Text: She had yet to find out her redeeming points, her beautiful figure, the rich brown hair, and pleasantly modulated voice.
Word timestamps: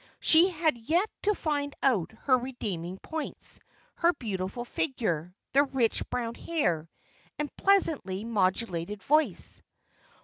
She 0.19 0.49
had 0.49 0.77
yet 0.79 1.11
to 1.21 1.35
find 1.35 1.75
out 1.83 2.11
her 2.23 2.35
redeeming 2.35 2.97
points, 2.97 3.59
her 3.97 4.13
beautiful 4.13 4.65
figure, 4.65 5.35
the 5.53 5.61
rich 5.65 6.01
brown 6.09 6.33
hair, 6.33 6.89
and 7.37 7.55
pleasantly 7.55 8.23
modulated 8.25 9.03
voice. 9.03 9.61